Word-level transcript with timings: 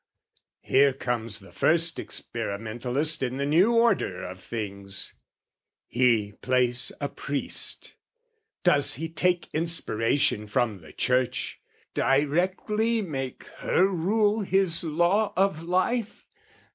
Here 0.63 0.93
comes 0.93 1.37
the 1.37 1.51
first 1.51 1.99
experimentalist 1.99 3.21
In 3.21 3.37
the 3.37 3.45
new 3.45 3.73
order 3.75 4.23
of 4.23 4.41
things, 4.41 5.13
he 5.85 6.31
plays 6.41 6.91
a 6.99 7.07
priest; 7.07 7.97
Does 8.63 8.95
he 8.95 9.07
take 9.07 9.47
inspiration 9.53 10.47
from 10.47 10.81
the 10.81 10.91
Church, 10.91 11.61
Directly 11.93 13.03
make 13.03 13.43
her 13.59 13.85
rule 13.85 14.41
his 14.41 14.83
law 14.83 15.33
of 15.37 15.61
life? 15.61 16.25